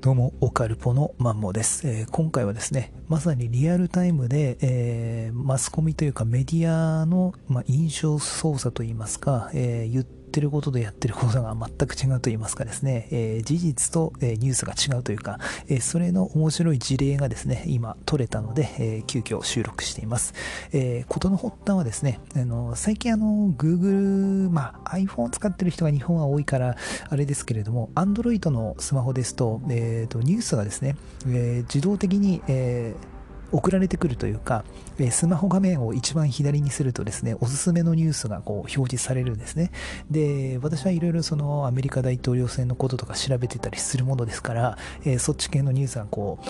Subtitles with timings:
[0.00, 15.38] どうも、オカルポのマンモです、えー、今回はですね、まさにリアルタイムで、えー、マスコミというかメディアの、まあ、印象操作といいますか、えー、言っててることとやってることが 全く違うといいますかですね、え事実と、えニュースが違うというか、
[15.68, 20.34] えそれの面白い事例がですね、今取れたので、え急遽収録しています。
[20.72, 26.76] え事の発端はですね、あの最近あの、Google、まあ、iPhone を使ってる人が日本は多いから、
[27.08, 33.15] あれですけれども、Android のスマホですと、えーと、ニュースがですね、え、自動的に、えー
[33.52, 34.64] 送られてくるというか、
[35.10, 39.70] スマホ画面を一番左にするとですね、おすすめのニュースがこう表示されるんですね。
[40.10, 46.46] で、私はいろいろそのアメリカ大統領選のこととか調べてたりするものですから、え、そっち系のニュースがこう、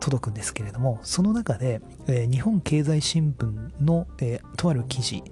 [0.00, 5.22] 届くんですけれども、その中で、え、日本経済新聞の、え、とある記事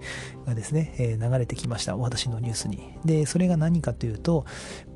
[0.46, 1.96] がですね、え、流れてきました。
[1.96, 2.94] 私のニュースに。
[3.04, 4.44] で、それが何かというと、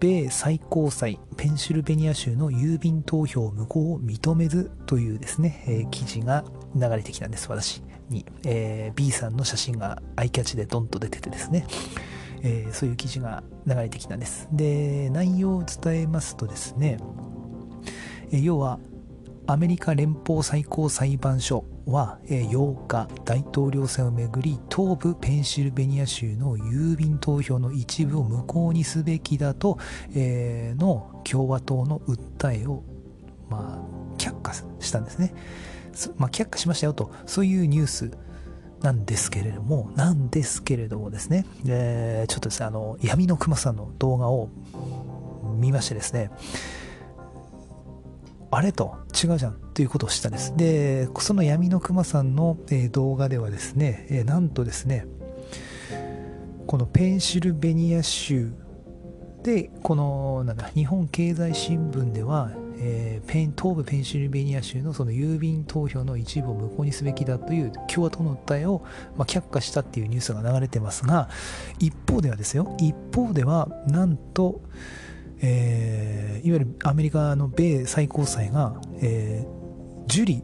[0.00, 6.44] 米最高裁ペンシルベニア州の郵便投票無効を認めずというですね、え記事が
[6.74, 8.24] 流れてきたんです、私に。
[8.44, 11.66] え B さんの写真がアイキャッチでドンと出ててですね。
[12.42, 14.48] えー、そういう記事が流れてきたんです。
[14.52, 16.98] で、内容を伝えますとですね、
[18.30, 18.78] え要は
[19.50, 29.78] アメリカ連邦最高裁判所は8日大統領選をめぐり東部ペンシルベニア州の郵便投票の一部を無効にすべきだと、
[30.14, 32.84] の共和党の訴えを、
[33.48, 35.32] まあ、却下したんですね、
[36.18, 37.10] まあ、却下しましたよと。
[37.24, 38.10] そういうニュース
[38.82, 44.50] なんですけれども、なんですけれどもですね、えー、ちょっとですね、あの、闇の熊さんの動画を
[45.56, 46.30] 見ましてですね、
[48.50, 50.56] あれと違うじゃんということをしたんです。
[50.56, 52.56] で、その闇の熊さんの、
[52.92, 55.06] 動画ではですね、なんとですね、
[56.66, 58.52] このペンシルベニア州
[59.42, 68.84] で、このなんだ日本経済新聞では、え、ペン東部ペンシルベニア州のその郵便投票の一部を無効にすべきだという共和党の訴えを、
[69.16, 71.28] ま、却下したっていうニュースが流れてますが
[71.80, 74.60] 一方ではですよ一方ではなんと、
[75.40, 80.42] えー、いわゆるアメリカの米最高裁が、えー、受理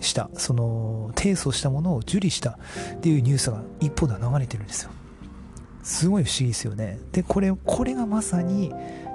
[0.00, 2.58] したその提訴したものを受理した
[2.96, 4.90] っていうニュースが一方では流れてるんですよ。
[5.82, 6.98] すごい不思議ですよね。
[7.12, 8.72] でこれこれがまさに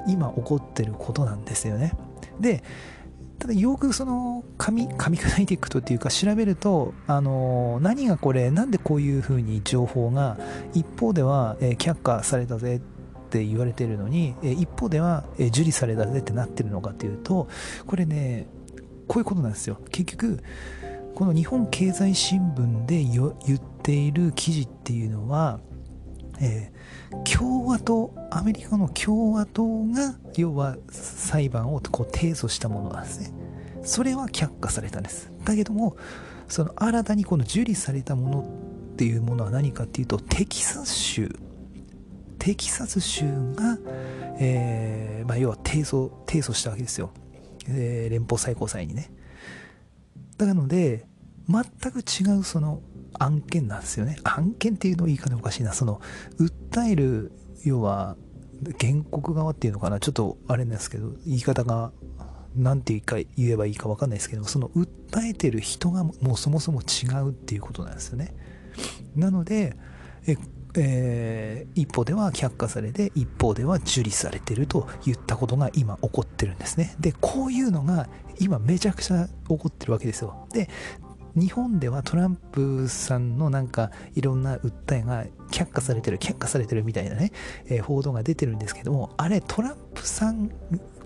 [0.07, 1.93] 今起こってることなんですよね。
[2.39, 2.63] で
[3.39, 10.37] ただよくその噛み噛み砕いていくとっていうか調べるとあの何がこれなんでこういうふうに情報が
[10.73, 12.98] 一方では、え、却下されたぜって
[13.29, 17.47] って言われてるのに、え一方では、え受理されたぜってなってるのかというと
[17.85, 18.47] これね
[19.07, 19.77] こういうことなんですよ。
[19.91, 20.39] 結局
[21.13, 25.59] この日本経済新聞で言っている記事っていうのは、
[26.39, 33.33] えー、共和党アメリカの共和党が要は裁判をこう提訴したものなんですね。
[33.83, 35.31] それは却下されたんです。
[35.43, 35.97] だけども
[36.47, 38.39] その新たにこの受理されたもの
[38.93, 41.35] っていうものは何かっていうとテキサス州
[42.39, 43.77] テキサス州が、
[44.39, 47.11] えー、まあ、要は提訴提訴したわけですよ、
[47.67, 49.11] えー、連邦最高裁にね。
[50.37, 51.05] なので
[51.47, 52.81] 全く違うその
[53.17, 54.17] 案件なんですよね。
[54.23, 55.73] 案件っていうのを言い方おかしいな。
[55.73, 56.01] その
[56.39, 57.31] 訴える
[57.65, 58.15] 要は
[58.79, 59.99] 原告側っていうのかな。
[59.99, 61.91] ちょっとあれなんですけど言い方が
[62.55, 68.33] 何て言えばいいか分かんないですけどその訴えてる人がもうそもそも違うっていうことなんですよね。
[69.15, 69.75] なので
[70.27, 70.37] え
[70.75, 76.95] えー、一方では却下されて一方では受理されてるといったことが今起こってるんですね。
[76.99, 78.07] でこういうのが
[78.39, 80.47] 今めちゃくちゃ起こってるわけですよ。
[80.53, 80.69] で
[81.35, 87.31] 日本ではトランプさんのなんかいろんな訴えが却下されてる却下されてるみたいなね、
[87.67, 90.51] えー、報道が出てるんですけどもあれトランプさん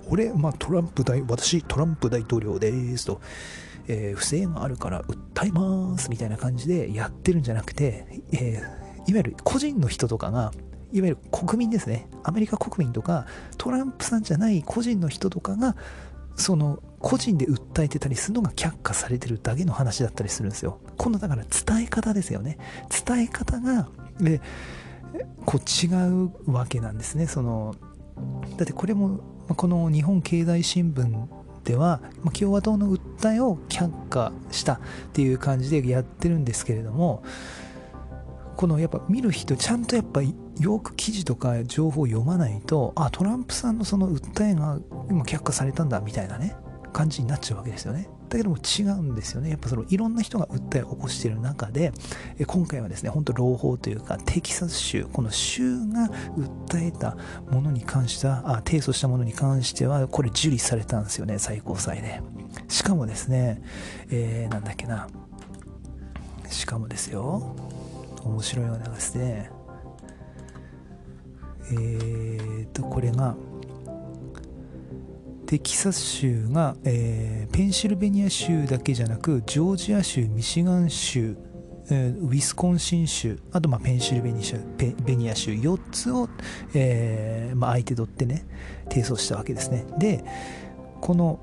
[0.07, 3.22] 俺、まあ、トランプ大私トランプ大統領ですと
[3.88, 10.52] えー、不正があるから訴えますみたいな感じでやってるんじゃなくて、えーいわゆる個人の人とかが、
[10.92, 12.07] いわゆる国民ですね。
[12.24, 13.25] アメリカ国民とか、
[13.57, 15.75] トランプさんじゃない個人の人とかが、
[16.36, 20.80] その個人で訴えてたりするのが却下されてるだけの話だったりするんですよ。
[20.98, 22.57] 今度だから伝え方ですよね。
[23.06, 23.89] 伝え方が、
[24.19, 24.42] で、
[25.45, 25.89] こう違
[26.25, 27.27] うわけなんですね。
[27.27, 27.75] その、
[28.57, 29.19] だってこれも、
[29.56, 31.27] この日本経済新聞
[31.63, 32.01] では
[32.33, 34.80] 共和党の訴えを却下したっ
[35.13, 37.24] ていう感じでやってるんですけれども
[38.55, 44.79] このやっぱ見る人ちゃんとやっぱよく記事とか情報を読まないとあトランプさんのその訴えが
[45.09, 46.55] 今却下されたんだみたいなね
[46.91, 48.07] 感じになっちゃうわけですよね。
[48.29, 49.50] だけども違うんですよね。
[49.50, 51.91] やっぱそのいろんな人が訴えを起こしている中で
[52.47, 57.17] 今回はですね本当朗報というかテキサス州この州が訴えた
[57.51, 62.21] ものに関してはあ提訴したものに関してはこれ受理されたんですよね最高裁で。
[62.67, 63.61] しかもですね、
[64.09, 65.07] えー、なんだっけな。
[66.47, 67.55] しかもですよ。
[68.25, 68.80] 面白いのが
[69.14, 69.50] で。
[71.72, 73.36] えーとこれが
[75.46, 81.38] テキサス州が、えー、ペンシルベニア州だけじゃなくジョージア州ミシガン州
[81.90, 86.30] えー、ウィスコンシン州あとまあペンシルベニア州ペベニア州4つを、
[86.74, 88.46] えーまあ、相手取ってね
[88.90, 89.86] 提訴したわけですね。
[89.98, 90.24] で
[91.02, 91.40] この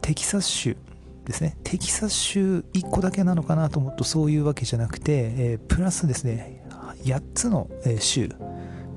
[0.00, 0.76] テキサス州
[1.24, 6.64] ですねテキサス州1個だけなのかなと思うとそういうわけじゃなくて、えー、プラスですね
[7.04, 7.68] 8つの
[7.98, 8.30] 州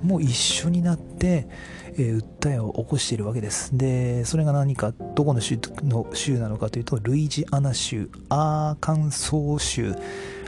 [0.04, 1.48] も一緒になって、
[1.94, 3.76] えー、訴えを起こしているわけです。
[3.76, 9.96] で、それが何か、どこの州の州なのかというと、ルイジアナ州、アーカンソー州、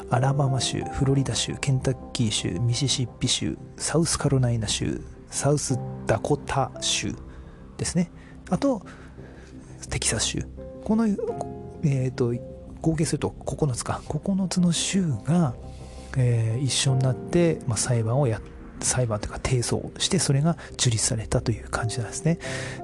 [0.10, 7.14] アラバマ州、フロリダ州、ケンタッキー州、ミシシッピ州、サウスカロライナ州、サウスダコタ州
[7.78, 8.12] ですね。
[8.50, 8.86] あと、
[9.90, 10.46] テキサス州。
[10.84, 11.08] この、
[11.86, 12.34] えっ、ー、と、
[12.82, 14.02] 合計すると9つか。
[14.08, 15.56] 9つの州が、
[16.18, 18.42] えー、一緒になって、まあ、裁判をや
[18.82, 22.40] 裁判というか提訴をしてそれが受理されたという感じなんですね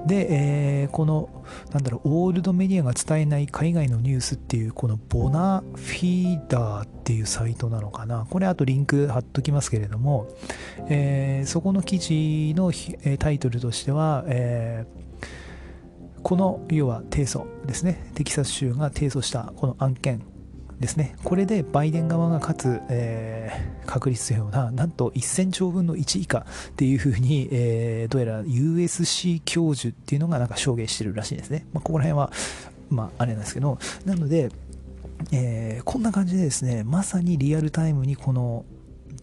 [0.06, 10.28] で、えー、このなんだろうオールドメディアが伝えない海外のニュースっていうこのボナフィーダーっていうサイトなのかなこれあとリンク貼っときますけれども、
[10.88, 12.72] えー、そこの記事の
[13.02, 15.11] えタイトルとしては、えー
[16.22, 20.22] この要は提訴ですねテキサス州が提訴したこの案件
[20.82, 21.14] ですね。
[21.22, 31.66] これでバイデン側が勝つ、えー、確率というのは、なんと1000兆分の1以下っていうふうに、えー、どうやら USC 教授っていうのがなんか証言してるらしいですね。
[31.72, 32.32] まあ、ここら辺は、
[32.90, 34.50] まあ、あれなんですけど、なので、
[35.30, 38.64] えー、こんな感じでですね、まさにリアルタイムにこの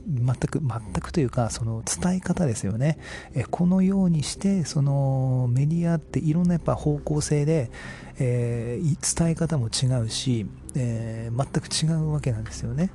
[0.10, 2.98] 全く、全くというか、その伝え方ですよね。
[3.34, 7.70] えこのようにして、そのメディアっていろんなやっぱ方向性で、
[8.18, 12.90] えー、伝え方も違うし、えー、全く違うわけなんですよね。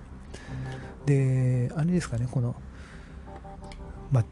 [1.06, 2.56] で、あれですかね、この、
[4.10, 4.24] まあ、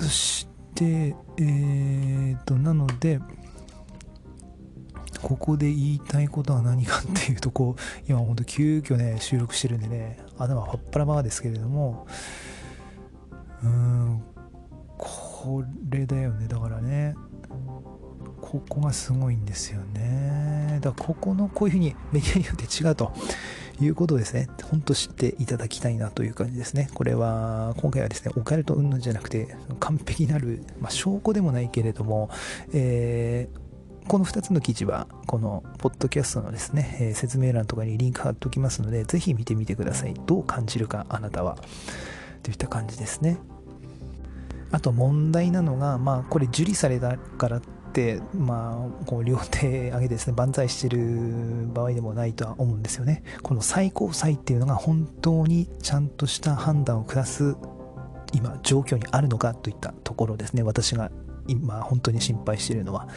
[0.00, 3.20] そして、えーと、なので、
[5.24, 12.06] ここで言いたいことは何かっていうとこう今ほんと急遽ね収録してるんでね頭はっぱらばですけれども
[13.62, 14.22] うーん
[14.98, 17.14] これだよねだからね
[18.42, 23.10] ここがすごいんですよねだからここのこういうふうにメディアによって違うと
[23.80, 26.88] いうことですね、ほんと知っていただきたいなという感じですね。
[26.94, 32.30] これは、今回はですね、オカルト云々じゃなくて、完璧なる、まあ、証拠でもないけれども、
[32.72, 33.63] えー
[34.08, 40.14] この2つの記事は、このポッドキャストのですね、えー、説明欄とかにリンク貼っておきますので、ぜひ見てみてください。
[40.26, 41.56] どう感じるか、あなたは。
[42.42, 43.38] といった感じですね。
[44.70, 47.62] あと問題なのが、まあ、これ受理されたからっ
[47.92, 53.22] て、まあ、こう両手上げですね、万歳してる場合でもないとは思うんですよね。
[53.42, 57.56] この最高裁っていうのが本当にちゃんとした判断を下す
[58.34, 60.62] 今、状況にあるのかといったところですね。
[60.62, 61.10] 私が
[61.46, 63.08] 今、本当に心配しているのは。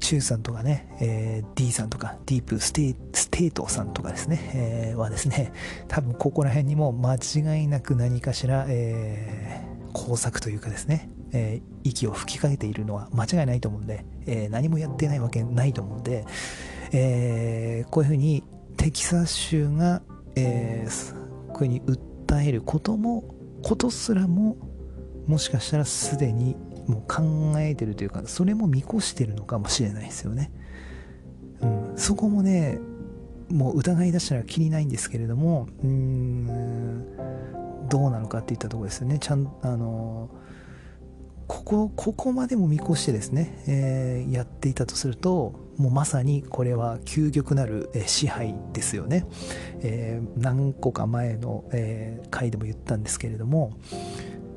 [0.00, 5.52] チューさんとかね、えー、D さんとか、ディープステステートさんとかですね、えー、はですね、
[5.88, 16.24] 多分ここら辺にも間違いなく何かしら、えー、工作というかですね、えー、息を吹きかけているのは間違いないと思うんで、えー、何もやってないわけないと思うんで、
[16.92, 18.42] えー、こういうふうに
[18.76, 20.02] テキサス州が、
[20.36, 23.24] えー、こういうふうに訴えることも、
[23.62, 24.56] ことすらも、
[25.26, 26.56] もしかしたらすでに
[26.90, 30.50] もう考えてるというかそれも見越してるのかもしれないですよね、
[31.60, 32.80] うん、そこもね
[33.50, 37.06] もう疑い出したらきりないんですけれどもうーん
[37.88, 39.18] どうなのかっていったとこですよね。
[39.18, 40.30] ちゃんあの
[41.48, 49.26] ここここまでも見越してですね、えー、やっていたとするともうまさにこれは究極なる、え支配ですよね、
[49.80, 53.72] えー、何個か前の、え、回でも言ったんですけれども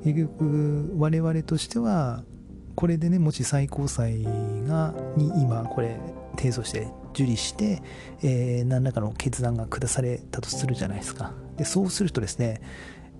[0.03, 2.23] 結局我々としては
[2.75, 5.99] これでねもし最高裁がに今これ
[6.35, 7.81] 提訴して受理して、
[8.23, 11.33] えー、何らかの決断が下されたとするじゃないですか。
[11.57, 12.61] でそうするとですね、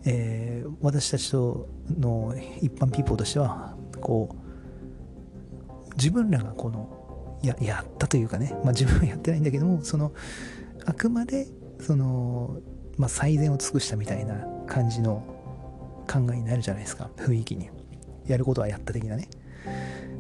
[0.05, 10.11] えー、私たちとの一般ピーポーとしてはこう自分らがこのややったというかね、まあ、自分はやってないんだけどもその
[10.85, 11.47] あくまで
[11.79, 12.57] その、
[12.97, 15.32] まあ、最善を尽くしたみたいな感じの
[16.13, 17.69] 考えになるじゃないですか雰囲気に
[18.25, 19.27] やることはやった的なね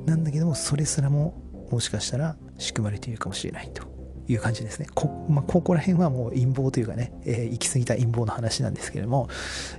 [0.05, 3.83] なんだけどもそれすらももしかしたら仕組まれているかもしれないと
[4.27, 4.87] いう感じですね。
[4.93, 9.27] こ,、まあ、ここら辺はもう陰謀というかね、えー、行き過ぎた陰謀の話なんですけれども、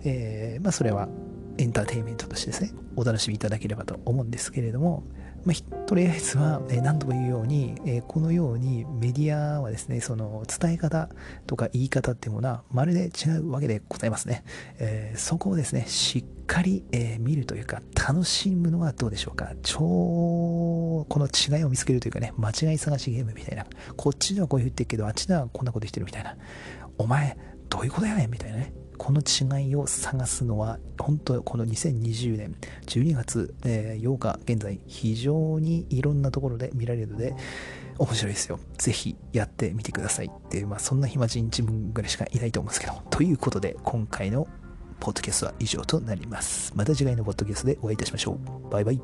[0.04, 1.08] えー、まあ、それは
[1.56, 5.04] エンターテインメントとしてですね、お楽しみいただければと思うんですけれども、
[5.44, 11.10] まあ、とりあえずは、え、何度も言うように、えー、このようにメディアはですね、その伝え方
[11.46, 14.42] とか言い方っていうものはまるで違うわけでございますね。
[14.78, 19.52] えー、そこをですね、しっかり、え見るというか、楽しむのはどうでしょうか。
[19.62, 23.66] 超、この違いを見つけるというかね、間違い探しゲームみたいな。
[23.96, 26.36] こっちではこう言ってるけど、あっちではこんなこと言ってるみたいな。
[26.96, 27.36] お前、
[27.68, 28.72] どういうことやねんみたいなね。
[28.98, 37.34] この違いを探すのは、本当この2020年12月、え8日現在、非常にいろんなところで見られるので、
[37.98, 38.58] 面白いですよ。
[38.78, 44.46] ぜひやってみてくださいっていう、まあそんな暇人自分ぐらいしかいないと思うんですけどということで、今回の
[45.00, 46.72] ポッドキャストは以上となります。
[46.74, 48.70] また次回のポッドキャストでお会いいたしましょう。
[48.70, 49.00] バイバイ。